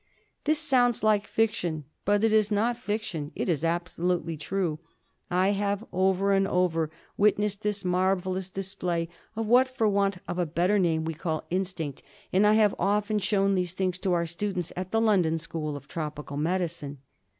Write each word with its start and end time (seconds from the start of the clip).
This 0.45 0.57
sounds 0.57 1.03
like 1.03 1.27
fiction. 1.27 1.83
But 2.05 2.23
it 2.23 2.31
is 2.31 2.49
not 2.51 2.75
fiction; 2.75 3.31
it 3.35 3.47
is 3.47 3.63
absolutely 3.63 4.35
true. 4.35 4.79
I 5.29 5.49
have 5.49 5.85
over 5.93 6.33
and 6.33 6.47
over 6.47 6.85
again 6.85 6.95
witnessed 7.17 7.61
this 7.61 7.85
marvellous 7.85 8.49
display 8.49 9.09
of 9.35 9.45
what, 9.45 9.67
for 9.67 9.87
want 9.87 10.17
of 10.27 10.39
a 10.39 10.47
better 10.47 10.79
name^ 10.79 11.05
we 11.05 11.13
term 11.13 11.41
instinct, 11.51 12.01
and 12.33 12.47
I 12.47 12.53
have 12.53 12.73
often 12.79 13.19
shown 13.19 13.53
these 13.53 13.75
things 13.75 13.99
to 13.99 14.13
our 14.13 14.25
students 14.25 14.73
at 14.75 14.89
the 14.89 14.99
London 14.99 15.37
School 15.37 15.75
of 15.77 15.87
Tropical 15.87 16.35
Medicine. 16.35 16.97